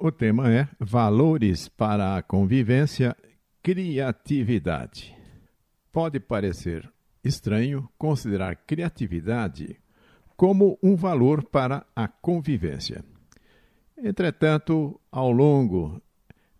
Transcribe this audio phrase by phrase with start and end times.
[0.00, 3.16] O tema é Valores para a Convivência,
[3.60, 5.12] Criatividade.
[5.90, 6.88] Pode parecer
[7.24, 9.76] estranho considerar criatividade
[10.36, 13.04] como um valor para a convivência.
[14.00, 16.00] Entretanto, ao longo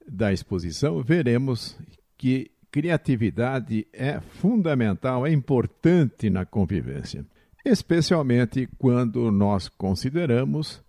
[0.05, 1.79] da exposição, veremos
[2.17, 7.25] que criatividade é fundamental, é importante na convivência,
[7.65, 10.83] especialmente quando nós consideramos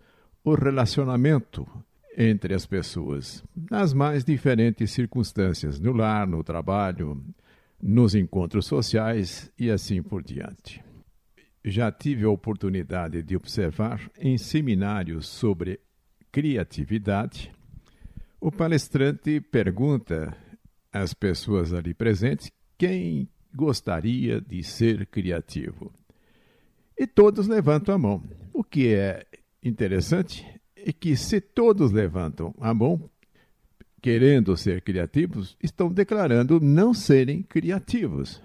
[0.44, 1.68] o relacionamento
[2.22, 3.42] entre as pessoas,
[3.72, 7.24] nas mais diferentes circunstâncias, no lar, no trabalho,
[7.82, 10.84] nos encontros sociais e assim por diante.
[11.64, 15.80] Já tive a oportunidade de observar em seminários sobre
[16.30, 17.54] criatividade.
[18.42, 20.36] O palestrante pergunta
[20.92, 25.94] às pessoas ali presentes quem gostaria de ser criativo.
[26.98, 28.24] E todos levantam a mão.
[28.54, 29.26] O que é
[29.64, 30.59] interessante
[30.90, 33.10] é que, se todos levantam a mão,
[34.02, 38.42] querendo ser criativos, estão declarando não serem criativos.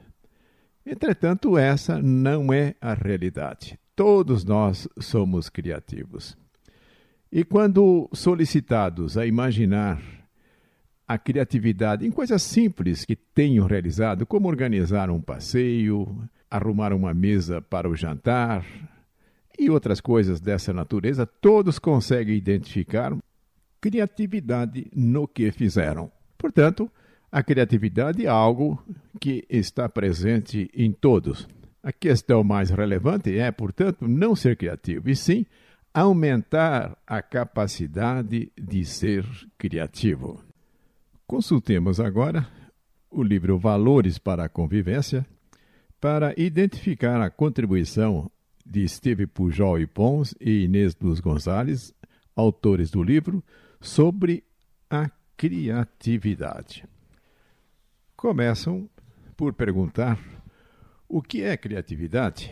[0.84, 3.78] Entretanto, essa não é a realidade.
[3.97, 6.36] Todos nós somos criativos.
[7.33, 10.03] E quando solicitados a imaginar
[11.06, 17.61] a criatividade em coisas simples que tenham realizado, como organizar um passeio, arrumar uma mesa
[17.62, 18.64] para o jantar
[19.58, 23.16] e outras coisas dessa natureza, todos conseguem identificar
[23.80, 26.11] criatividade no que fizeram.
[26.38, 26.91] Portanto,
[27.30, 28.83] a criatividade é algo
[29.20, 31.48] que está presente em todos.
[31.83, 35.44] A questão mais relevante é, portanto, não ser criativo, e sim
[35.92, 39.24] aumentar a capacidade de ser
[39.58, 40.42] criativo.
[41.27, 42.48] Consultemos agora
[43.11, 45.27] o livro Valores para a Convivência
[46.00, 48.30] para identificar a contribuição
[48.65, 51.93] de Steve Pujol e Pons e Inês dos Gonzalez,
[52.34, 53.42] autores do livro,
[53.80, 54.45] sobre
[54.89, 56.85] a criatividade.
[58.17, 58.89] Começam
[59.36, 60.19] por perguntar
[61.08, 62.51] o que é criatividade?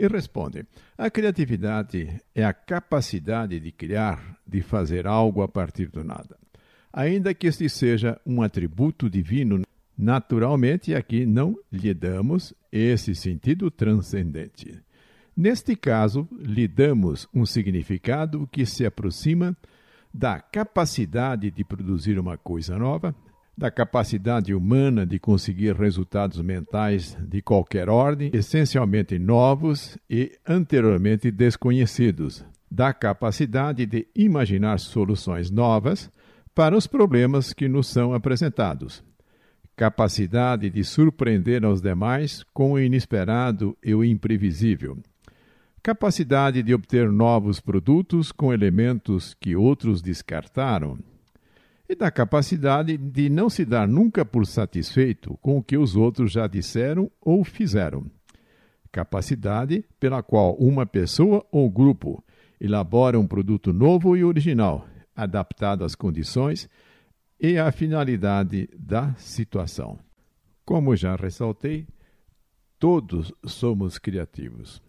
[0.00, 0.64] e responde:
[0.96, 6.38] A criatividade é a capacidade de criar, de fazer algo a partir do nada.
[6.90, 9.62] Ainda que este seja um atributo divino,
[9.96, 14.80] naturalmente aqui não lhe damos esse sentido transcendente.
[15.36, 19.56] Neste caso, lhe damos um significado que se aproxima
[20.12, 23.14] da capacidade de produzir uma coisa nova,
[23.56, 32.44] da capacidade humana de conseguir resultados mentais de qualquer ordem, essencialmente novos e anteriormente desconhecidos,
[32.70, 36.10] da capacidade de imaginar soluções novas
[36.54, 39.04] para os problemas que nos são apresentados,
[39.80, 44.98] capacidade de surpreender aos demais com o inesperado e o imprevisível,
[45.82, 50.98] capacidade de obter novos produtos com elementos que outros descartaram
[51.88, 56.30] e da capacidade de não se dar nunca por satisfeito com o que os outros
[56.30, 58.04] já disseram ou fizeram.
[58.92, 62.22] Capacidade pela qual uma pessoa ou grupo
[62.60, 64.86] elabora um produto novo e original,
[65.16, 66.68] adaptado às condições
[67.40, 69.98] e à finalidade da situação.
[70.64, 71.86] Como já ressaltei,
[72.78, 74.82] todos somos criativos.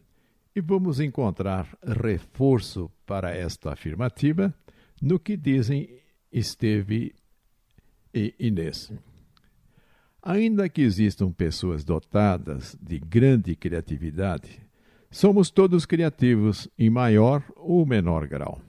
[0.54, 4.54] E vamos encontrar reforço para esta afirmativa
[5.02, 5.90] no que dizem
[6.32, 7.16] Esteve
[8.14, 8.92] e Inês.
[10.22, 14.62] Ainda que existam pessoas dotadas de grande criatividade,
[15.10, 18.62] somos todos criativos em maior ou menor grau.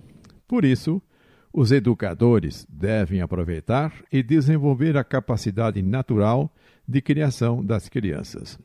[0.46, 1.02] Por isso,
[1.52, 6.52] os educadores devem aproveitar e desenvolver a capacidade natural
[6.88, 8.58] de criação das crianças.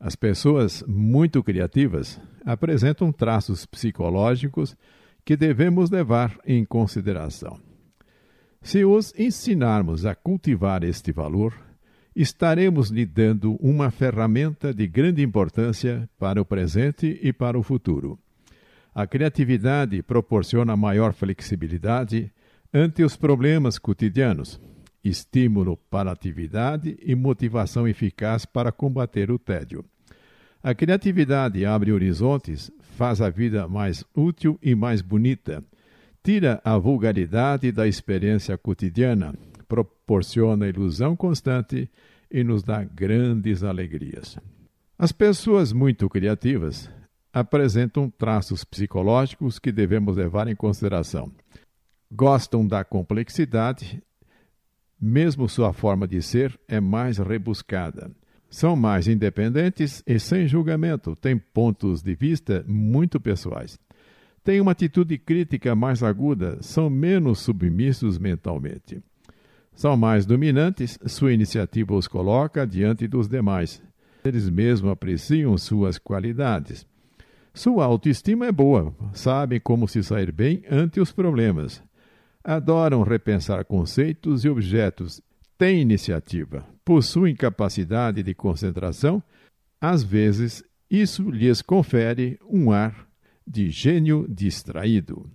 [0.00, 4.76] As pessoas muito criativas apresentam traços psicológicos
[5.24, 7.58] que devemos levar em consideração.
[8.62, 11.54] Se os ensinarmos a cultivar este valor,
[12.14, 18.18] estaremos lhe dando uma ferramenta de grande importância para o presente e para o futuro.
[18.96, 22.32] A criatividade proporciona maior flexibilidade
[22.72, 24.58] ante os problemas cotidianos,
[25.04, 29.84] estímulo para atividade e motivação eficaz para combater o tédio.
[30.62, 35.62] A criatividade abre horizontes, faz a vida mais útil e mais bonita
[36.26, 39.32] tira a vulgaridade da experiência cotidiana,
[39.68, 41.88] proporciona ilusão constante
[42.28, 44.36] e nos dá grandes alegrias.
[44.98, 46.90] As pessoas muito criativas
[47.38, 51.30] apresentam traços psicológicos que devemos levar em consideração.
[52.10, 54.02] Gostam da complexidade,
[55.00, 58.10] mesmo sua forma de ser é mais rebuscada.
[58.48, 63.78] São mais independentes e sem julgamento, têm pontos de vista muito pessoais
[64.46, 69.02] têm uma atitude crítica mais aguda, são menos submissos mentalmente.
[69.74, 73.82] São mais dominantes, sua iniciativa os coloca diante dos demais.
[74.24, 76.86] Eles mesmos apreciam suas qualidades.
[77.56, 81.82] Sua autoestima é boa, sabem como se sair bem ante os problemas.
[82.44, 85.22] Adoram repensar conceitos e objetos,
[85.56, 89.22] têm iniciativa, possuem capacidade de concentração.
[89.80, 93.08] Às vezes, isso lhes confere um ar
[93.46, 95.26] de gênio distraído.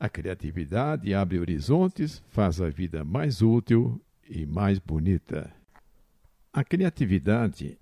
[0.00, 5.52] A criatividade abre horizontes, faz a vida mais útil e mais bonita.
[6.50, 7.76] A criatividade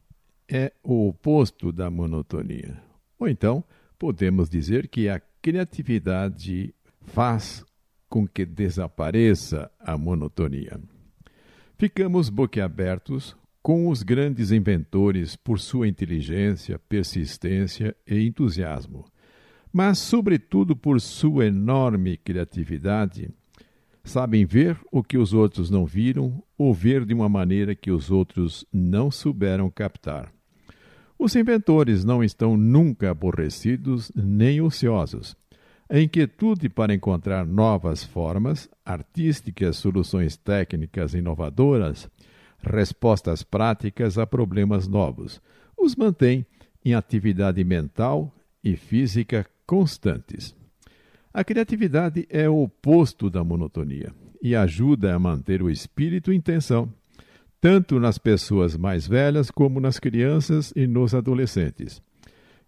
[0.49, 2.91] é o oposto da monotonia.
[3.23, 3.63] Ou então,
[4.01, 7.65] podemos dizer que a criatividade faz
[8.09, 10.81] com que desapareça a monotonia.
[11.79, 19.05] Ficamos boquiabertos com os grandes inventores por sua inteligência, persistência e entusiasmo,
[19.73, 23.31] mas, sobretudo, por sua enorme criatividade.
[24.03, 28.11] Sabem ver o que os outros não viram ou ver de uma maneira que os
[28.11, 30.33] outros não souberam captar.
[31.25, 35.37] Os inventores não estão nunca aborrecidos nem ociosos.
[35.89, 42.11] A inquietude para encontrar novas formas, artísticas, soluções técnicas inovadoras,
[42.61, 45.41] respostas práticas a problemas novos,
[45.79, 46.45] os mantém
[46.85, 48.35] em atividade mental
[48.65, 50.57] e física constantes.
[51.33, 56.93] A criatividade é o oposto da monotonia e ajuda a manter o espírito em tensão,
[57.63, 62.03] tanto nas pessoas mais velhas como nas crianças e nos adolescentes.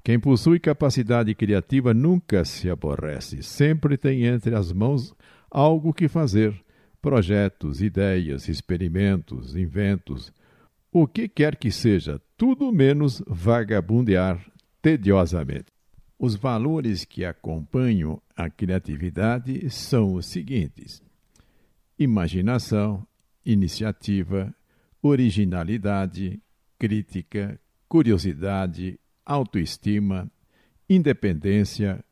[0.05, 5.13] Quem possui capacidade criativa nunca se aborrece, sempre tem entre as mãos
[5.51, 6.55] algo que fazer,
[7.03, 10.33] projetos, ideias, experimentos, inventos,
[10.93, 14.39] o que quer que seja, tudo menos vagabundear
[14.81, 15.73] tediosamente.
[16.17, 21.03] Os valores que acompanham a criatividade são os seguintes:
[21.99, 23.05] imaginação,
[23.45, 24.55] iniciativa,
[25.07, 26.41] originalidade,
[26.79, 30.31] crítica, curiosidade, autoestima,
[30.89, 32.03] independência,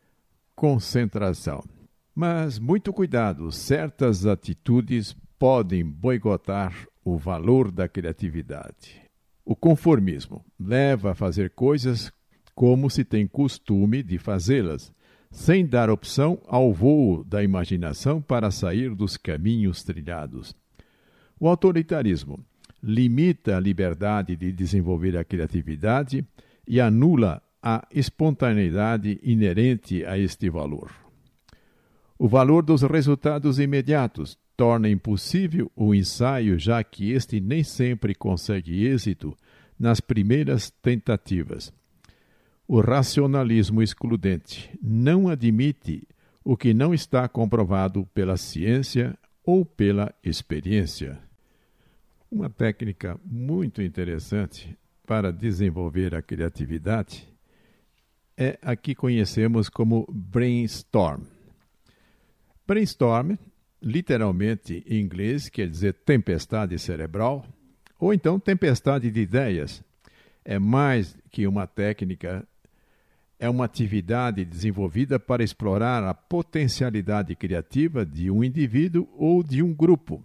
[0.55, 1.65] concentração.
[2.15, 9.01] Mas muito cuidado, certas atitudes podem boicotar o valor da criatividade.
[9.43, 12.13] O conformismo leva a fazer coisas
[12.55, 14.93] como se tem costume de fazê-las,
[15.31, 20.55] sem dar opção ao voo da imaginação para sair dos caminhos trilhados.
[21.41, 22.45] O autoritarismo
[22.83, 26.27] limita a liberdade de desenvolver a criatividade
[26.67, 30.91] e anula a espontaneidade inerente a este valor.
[32.19, 38.85] O valor dos resultados imediatos torna impossível o ensaio, já que este nem sempre consegue
[38.87, 39.37] êxito
[39.79, 41.73] nas primeiras tentativas.
[42.67, 46.07] O racionalismo excludente não admite
[46.45, 51.19] o que não está comprovado pela ciência ou pela experiência.
[52.33, 54.75] Uma técnica muito interessante
[55.07, 57.29] para desenvolver a criatividade
[58.39, 61.25] é a que conhecemos como brainstorm.
[62.67, 63.37] Brainstorm,
[63.83, 67.45] literalmente em inglês, quer dizer tempestade cerebral,
[68.01, 69.85] ou então tempestade de ideias.
[70.43, 72.49] É mais que uma técnica,
[73.39, 79.75] é uma atividade desenvolvida para explorar a potencialidade criativa de um indivíduo ou de um
[79.75, 80.25] grupo,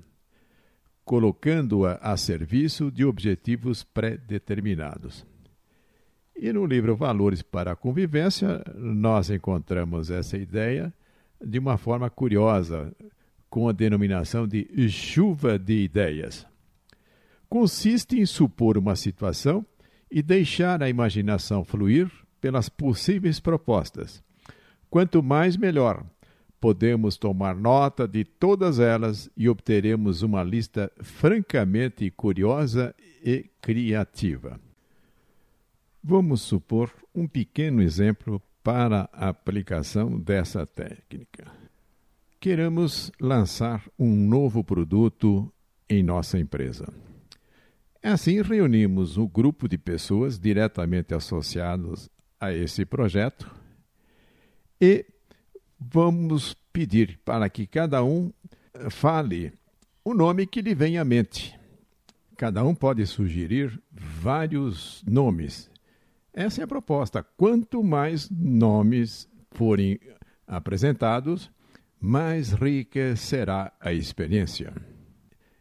[1.08, 5.26] colocando-a a serviço de objetivos pré-determinados.
[6.36, 10.94] E no livro Valores para a Convivência, nós encontramos essa ideia
[11.42, 12.94] de uma forma curiosa,
[13.50, 16.46] com a denominação de chuva de ideias.
[17.48, 19.66] Consiste em supor uma situação
[20.12, 22.12] e deixar a imaginação fluir
[22.42, 24.22] pelas possíveis propostas.
[24.90, 26.04] Quanto mais, melhor.
[26.60, 34.60] Podemos tomar nota de todas elas e obteremos uma lista francamente curiosa e criativa.
[36.04, 41.52] Vamos supor um pequeno exemplo para a aplicação dessa técnica.
[42.40, 45.52] Queremos lançar um novo produto
[45.90, 46.88] em nossa empresa.
[48.02, 52.10] Assim, reunimos um grupo de pessoas diretamente associados
[52.40, 53.54] a esse projeto
[54.80, 55.06] e
[55.80, 58.32] vamos pedir para que cada um
[58.90, 59.54] fale
[60.04, 61.58] o nome que lhe vem à mente.
[62.36, 65.70] Cada um pode sugerir vários nomes
[66.38, 67.26] essa é a proposta.
[67.36, 70.00] Quanto mais nomes forem
[70.46, 71.50] apresentados,
[72.00, 74.72] mais rica será a experiência.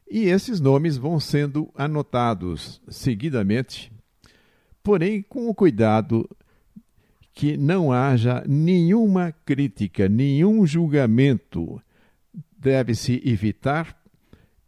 [0.07, 3.91] E esses nomes vão sendo anotados seguidamente,
[4.83, 6.29] porém com o cuidado
[7.37, 11.79] que não haja nenhuma crítica, nenhum julgamento.
[12.59, 13.95] Deve-se evitar,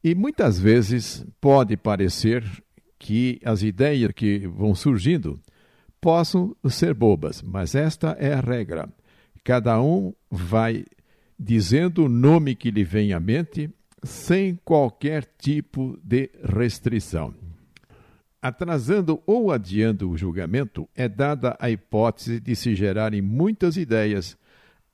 [0.04, 2.44] e muitas vezes pode parecer
[2.98, 5.40] que as ideias que vão surgindo
[5.98, 8.86] possam ser bobas, mas esta é a regra.
[9.42, 10.84] Cada um vai
[11.40, 13.70] dizendo o nome que lhe vem à mente
[14.02, 17.32] sem qualquer tipo de restrição.
[18.40, 24.38] Atrasando ou adiando o julgamento, é dada a hipótese de se gerarem muitas ideias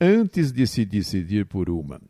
[0.01, 2.01] antes de se decidir por uma.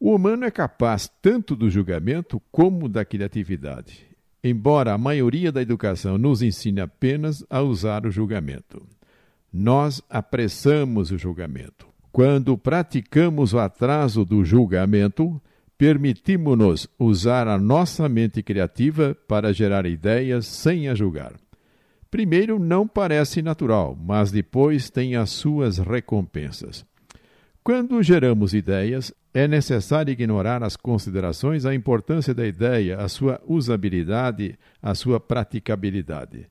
[0.00, 4.06] O humano é capaz tanto do julgamento como da criatividade,
[4.42, 8.86] embora a maioria da educação nos ensine apenas a usar o julgamento.
[9.52, 11.86] Nós apressamos o julgamento.
[12.12, 15.40] Quando praticamos o atraso do julgamento,
[15.78, 21.34] permitimos-nos usar a nossa mente criativa para gerar ideias sem a julgar.
[22.10, 26.84] Primeiro, não parece natural, mas depois tem as suas recompensas.
[27.62, 34.58] Quando geramos ideias, é necessário ignorar as considerações, a importância da ideia, a sua usabilidade,
[34.82, 36.46] a sua praticabilidade.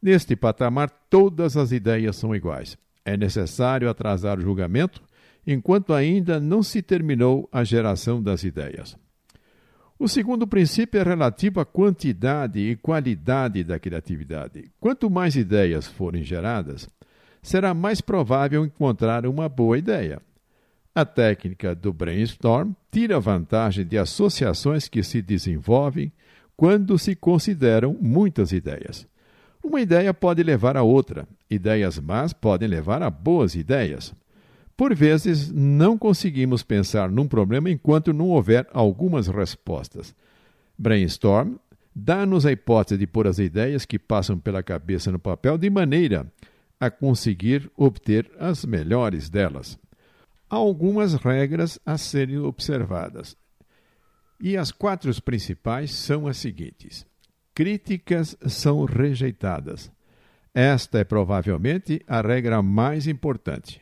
[0.00, 2.76] Neste patamar, todas as ideias são iguais.
[3.04, 5.02] É necessário atrasar o julgamento
[5.46, 8.96] enquanto ainda não se terminou a geração das ideias.
[9.98, 14.70] O segundo princípio é relativo à quantidade e qualidade da criatividade.
[14.80, 16.88] Quanto mais ideias forem geradas,
[17.40, 20.20] será mais provável encontrar uma boa ideia.
[20.94, 26.12] A técnica do brainstorm tira vantagem de associações que se desenvolvem
[26.56, 29.06] quando se consideram muitas ideias.
[29.62, 34.12] Uma ideia pode levar a outra, ideias más podem levar a boas ideias.
[34.76, 40.14] Por vezes, não conseguimos pensar num problema enquanto não houver algumas respostas.
[40.78, 41.56] Brainstorm
[41.94, 46.26] dá-nos a hipótese de pôr as ideias que passam pela cabeça no papel de maneira
[46.80, 49.78] a conseguir obter as melhores delas.
[50.50, 53.36] Há algumas regras a serem observadas.
[54.40, 57.06] E as quatro principais são as seguintes:
[57.54, 59.92] críticas são rejeitadas.
[60.52, 63.80] Esta é provavelmente a regra mais importante.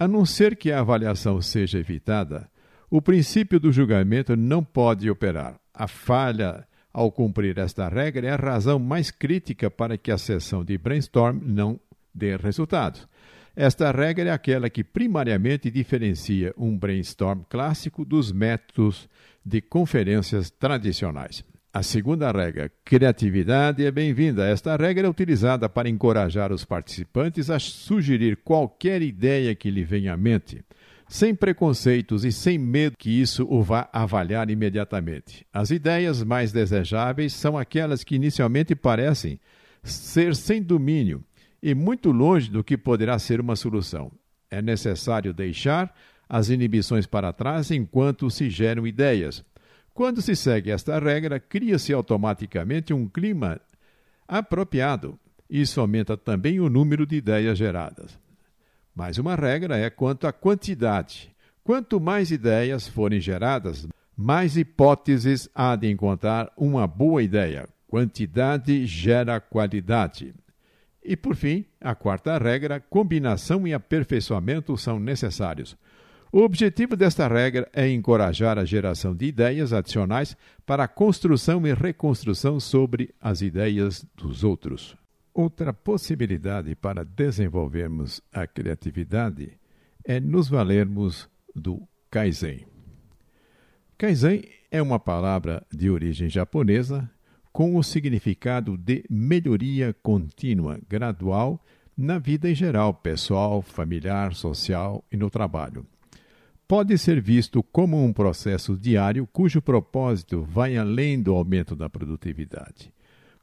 [0.00, 2.48] A não ser que a avaliação seja evitada,
[2.88, 5.60] o princípio do julgamento não pode operar.
[5.74, 10.64] A falha ao cumprir esta regra é a razão mais crítica para que a sessão
[10.64, 11.78] de brainstorm não
[12.14, 13.06] dê resultados.
[13.54, 19.06] Esta regra é aquela que primariamente diferencia um brainstorm clássico dos métodos
[19.44, 21.44] de conferências tradicionais.
[21.72, 24.44] A segunda regra, criatividade, é bem-vinda.
[24.44, 30.14] Esta regra é utilizada para encorajar os participantes a sugerir qualquer ideia que lhe venha
[30.14, 30.64] à mente,
[31.08, 35.46] sem preconceitos e sem medo que isso o vá avaliar imediatamente.
[35.52, 39.38] As ideias mais desejáveis são aquelas que inicialmente parecem
[39.80, 41.22] ser sem domínio
[41.62, 44.10] e muito longe do que poderá ser uma solução.
[44.50, 45.94] É necessário deixar
[46.28, 49.44] as inibições para trás enquanto se geram ideias
[50.00, 53.60] quando se segue esta regra, cria-se automaticamente um clima
[54.26, 55.20] apropriado.
[55.46, 58.18] Isso aumenta também o número de ideias geradas.
[58.94, 61.30] Mais uma regra é quanto à quantidade.
[61.62, 67.68] Quanto mais ideias forem geradas, mais hipóteses há de encontrar uma boa ideia.
[67.86, 70.34] Quantidade gera qualidade.
[71.04, 75.76] E, por fim, a quarta regra: combinação e aperfeiçoamento são necessários.
[76.32, 81.74] O objetivo desta regra é encorajar a geração de ideias adicionais para a construção e
[81.74, 84.96] reconstrução sobre as ideias dos outros.
[85.34, 89.58] Outra possibilidade para desenvolvermos a criatividade
[90.04, 92.64] é nos valermos do Kaizen.
[93.98, 97.10] Kaizen é uma palavra de origem japonesa
[97.52, 101.60] com o significado de melhoria contínua, gradual,
[101.96, 105.84] na vida em geral, pessoal, familiar, social e no trabalho
[106.70, 112.92] pode ser visto como um processo diário cujo propósito vai além do aumento da produtividade.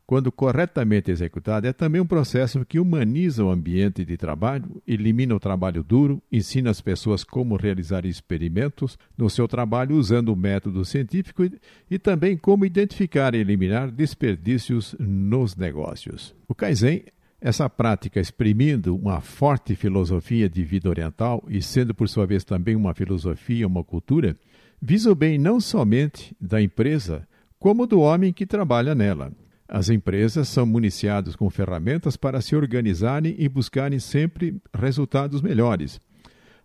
[0.05, 5.41] Quando corretamente executado, é também um processo que humaniza o ambiente de trabalho, elimina o
[5.41, 11.43] trabalho duro, ensina as pessoas como realizar experimentos no seu trabalho usando o método científico
[11.43, 11.51] e,
[11.91, 16.34] e também como identificar e eliminar desperdícios nos negócios.
[16.48, 17.03] O Kaizen
[17.39, 22.75] essa prática, exprimindo uma forte filosofia de vida oriental e sendo por sua vez também
[22.75, 24.36] uma filosofia, uma cultura,
[24.82, 27.27] visa o bem não somente da empresa,
[27.60, 29.32] como do homem que trabalha nela.
[29.67, 36.00] As empresas são municiadas com ferramentas para se organizarem e buscarem sempre resultados melhores.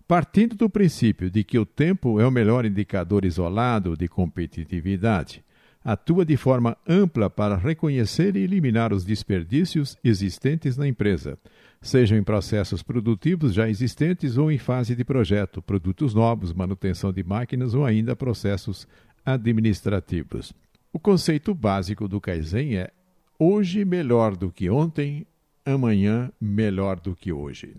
[0.06, 5.42] Partindo do princípio de que o tempo é o melhor indicador isolado de competitividade,
[5.84, 11.38] atua de forma ampla para reconhecer e eliminar os desperdícios existentes na empresa,
[11.80, 17.24] sejam em processos produtivos já existentes ou em fase de projeto, produtos novos, manutenção de
[17.24, 18.86] máquinas ou ainda processos
[19.24, 20.52] administrativos.
[20.92, 22.90] O conceito básico do Kaizen é
[23.38, 25.26] hoje melhor do que ontem,
[25.64, 27.74] amanhã melhor do que hoje.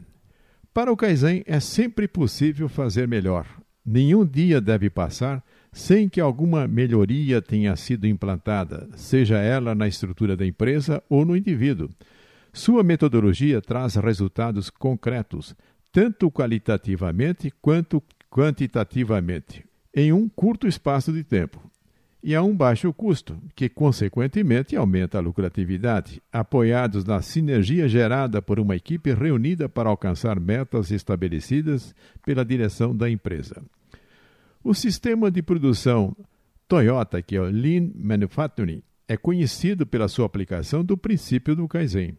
[0.74, 3.46] Para o Kaizen é sempre possível fazer melhor.
[3.86, 10.38] Nenhum dia deve passar sem que alguma melhoria tenha sido implantada, seja ela na estrutura
[10.38, 11.90] da empresa ou no indivíduo.
[12.54, 15.56] Sua metodologia traz resultados concretos,
[15.92, 21.60] tanto qualitativamente quanto quantitativamente, em um curto espaço de tempo.
[22.26, 28.62] E a um baixo custo, que consequentemente aumenta a lucratividade, apoiados na sinergia gerada por
[28.62, 31.94] uma equipe reunida para alcançar metas estabelecidas
[32.26, 33.62] pela direção da empresa.
[34.64, 36.16] O sistema de produção
[36.66, 42.18] Toyota, que é o Lean Manufacturing, é conhecido pela sua aplicação do princípio do Kaizen.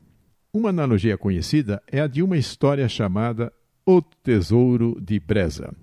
[0.53, 3.51] Uma analogia conhecida é a de uma história chamada
[3.87, 5.75] O Tesouro de Breza.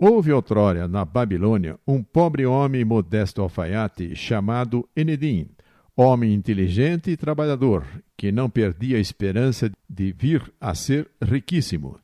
[0.00, 5.48] Houve outrora, na Babilônia, um pobre homem modesto alfaiate chamado Enedim,
[5.96, 7.84] homem inteligente e trabalhador,
[8.16, 11.98] que não perdia a esperança de vir a ser riquíssimo.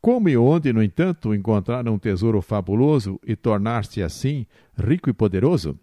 [0.00, 5.78] Como e onde, no entanto, encontrar um tesouro fabuloso e tornar-se assim rico e poderoso?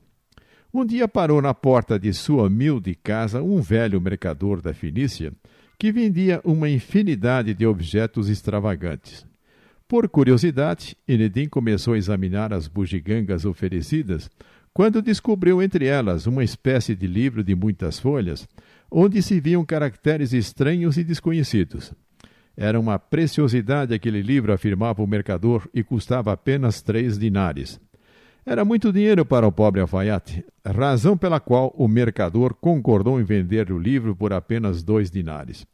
[0.73, 5.31] Um dia parou na porta de sua humilde casa um velho mercador da Fenícia
[5.77, 9.34] que vendia uma infinidade de objetos extravagantes.
[9.87, 14.31] Por curiosidade, Enedim começou a examinar as bugigangas oferecidas
[14.73, 18.47] quando descobriu entre elas uma espécie de livro de muitas folhas,
[18.89, 21.93] onde se viam caracteres estranhos e desconhecidos.
[22.57, 27.79] Era uma preciosidade aquele livro, afirmava o mercador, e custava apenas três dinares.
[28.43, 33.71] Era muito dinheiro para o pobre alfaiate, razão pela qual o mercador concordou em vender
[33.71, 35.65] o livro por apenas dois dinares.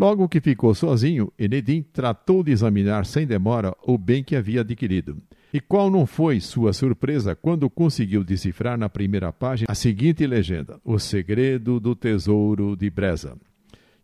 [0.00, 5.18] Logo que ficou sozinho, Enedim tratou de examinar sem demora o bem que havia adquirido.
[5.52, 10.80] E qual não foi sua surpresa quando conseguiu decifrar na primeira página a seguinte legenda:
[10.82, 13.36] O segredo do tesouro de Breza.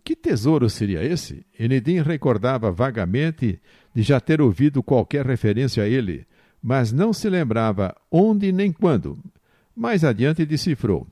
[0.05, 1.47] Que tesouro seria esse?
[1.59, 3.59] Enedim recordava vagamente
[3.95, 6.27] de já ter ouvido qualquer referência a ele,
[6.63, 9.19] mas não se lembrava onde nem quando.
[9.75, 11.07] Mais adiante decifrou: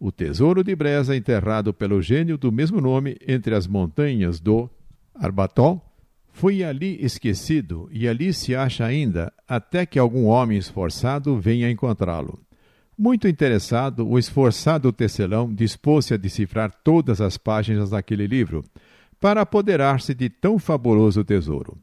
[0.00, 4.68] o tesouro de Breza enterrado pelo gênio do mesmo nome entre as montanhas do
[5.14, 5.84] Arbatol
[6.32, 12.40] foi ali esquecido e ali se acha ainda, até que algum homem esforçado venha encontrá-lo.
[12.96, 18.64] Muito interessado, o esforçado tecelão dispôs-se a decifrar todas as páginas daquele livro,
[19.20, 21.76] para apoderar-se de tão fabuloso tesouro.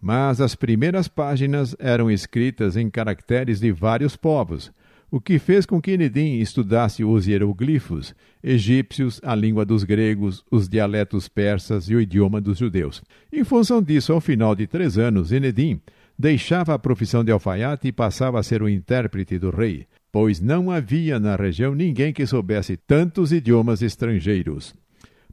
[0.00, 4.72] Mas as primeiras páginas eram escritas em caracteres de vários povos,
[5.10, 10.68] o que fez com que Nedim estudasse os hieroglifos egípcios, a língua dos gregos, os
[10.68, 13.02] dialetos persas e o idioma dos judeus.
[13.32, 15.80] Em função disso, ao final de três anos, Enedim
[16.18, 20.70] deixava a profissão de alfaiate e passava a ser o intérprete do rei, pois não
[20.70, 24.74] havia na região ninguém que soubesse tantos idiomas estrangeiros.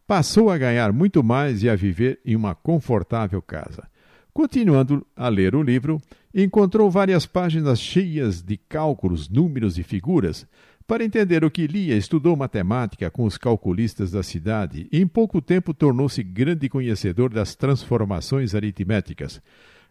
[0.08, 3.88] Passou a ganhar muito mais e a viver em uma confortável casa.
[4.32, 6.00] Continuando a ler o livro,
[6.44, 10.46] encontrou várias páginas cheias de cálculos, números e figuras.
[10.86, 15.42] Para entender o que lia, estudou matemática com os calculistas da cidade e em pouco
[15.42, 19.42] tempo tornou-se grande conhecedor das transformações aritméticas.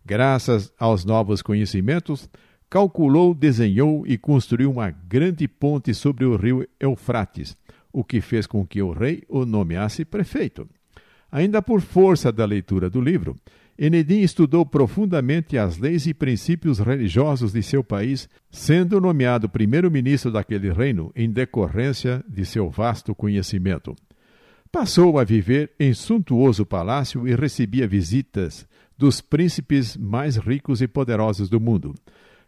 [0.04, 2.28] Graças aos novos conhecimentos,
[2.68, 7.56] calculou, desenhou e construiu uma grande ponte sobre o rio Eufrates,
[7.90, 10.68] o que fez com que o rei o nomeasse prefeito.
[11.32, 13.34] Ainda por força da leitura do livro,
[13.76, 20.72] Enedim estudou profundamente as leis e princípios religiosos de seu país, sendo nomeado primeiro-ministro daquele
[20.72, 23.96] reino em decorrência de seu vasto conhecimento.
[24.70, 31.48] Passou a viver em suntuoso palácio e recebia visitas dos príncipes mais ricos e poderosos
[31.48, 31.94] do mundo.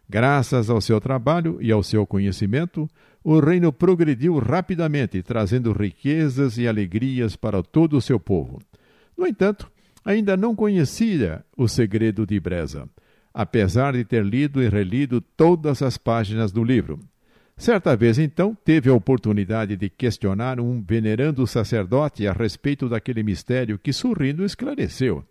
[0.09, 2.87] Graças ao seu trabalho e ao seu conhecimento,
[3.21, 8.59] o reino progrediu rapidamente, trazendo riquezas e alegrias para todo o seu povo.
[9.17, 9.69] No entanto,
[10.07, 12.87] ainda não conhecia o segredo de Breza,
[13.33, 16.99] apesar de ter lido e relido todas as páginas do livro.
[17.57, 23.79] Certa vez, então, teve a oportunidade de questionar um venerando sacerdote a respeito daquele mistério
[23.79, 25.23] que, sorrindo, esclareceu.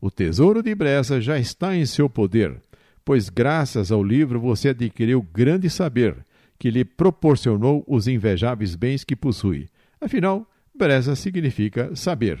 [0.00, 2.60] O tesouro de Breza já está em seu poder
[3.08, 6.14] pois graças ao livro você adquiriu grande saber,
[6.58, 9.66] que lhe proporcionou os invejáveis bens que possui.
[9.98, 12.38] Afinal, Breza significa saber.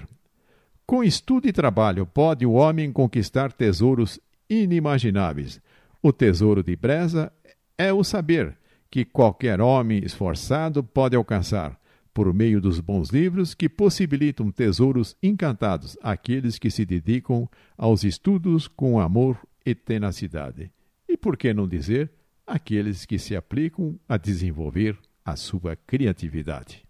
[0.88, 5.60] Com estudo e trabalho pode o homem conquistar tesouros inimagináveis.
[6.02, 7.30] O tesouro de Breza
[7.76, 8.56] é o saber,
[8.90, 11.78] que qualquer homem esforçado pode alcançar,
[12.14, 17.46] por meio dos bons livros que possibilitam tesouros encantados àqueles que se dedicam
[17.76, 20.72] aos estudos com amor e tenacidade.
[21.06, 22.10] E por que não dizer,
[22.46, 26.87] aqueles que se aplicam a desenvolver a sua criatividade.